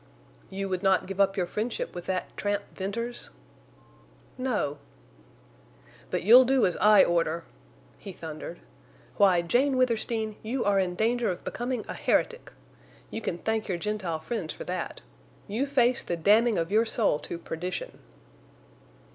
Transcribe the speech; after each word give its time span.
"You 0.49 0.67
would 0.67 0.81
not 0.81 1.05
give 1.05 1.19
up 1.19 1.37
your 1.37 1.45
friendship 1.45 1.93
with 1.93 2.07
that 2.07 2.35
tramp 2.35 2.63
Venters?" 2.73 3.29
"No." 4.35 4.79
"But 6.09 6.23
you'll 6.23 6.43
do 6.43 6.65
as 6.65 6.75
I 6.77 7.03
order!" 7.03 7.43
he 7.99 8.11
thundered. 8.11 8.61
"Why, 9.17 9.43
Jane 9.43 9.77
Withersteen, 9.77 10.37
you 10.41 10.65
are 10.65 10.79
in 10.79 10.95
danger 10.95 11.29
of 11.29 11.43
becoming 11.43 11.85
a 11.87 11.93
heretic! 11.93 12.51
You 13.11 13.21
can 13.21 13.37
thank 13.37 13.67
your 13.67 13.77
Gentile 13.77 14.17
friends 14.17 14.51
for 14.53 14.63
that. 14.63 15.01
You 15.47 15.67
face 15.67 16.01
the 16.01 16.17
damning 16.17 16.57
of 16.57 16.71
your 16.71 16.83
soul 16.87 17.19
to 17.19 17.37
perdition." 17.37 17.99